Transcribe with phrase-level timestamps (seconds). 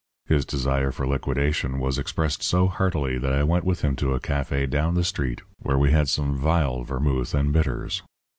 [0.25, 4.19] His desire for liquidation was expressed so heartily that I went with him to a
[4.19, 8.01] café down the street where we had some vile vermouth and bitters.